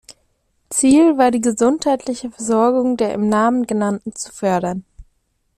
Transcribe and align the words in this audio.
Ziel 0.71 1.19
war 1.19 1.29
die 1.29 1.41
gesundheitliche 1.41 2.31
Versorgung 2.31 2.97
der 2.97 3.13
im 3.13 3.29
Namen 3.29 3.67
genannten 3.67 4.15
zu 4.15 4.33
fördern. 4.33 4.83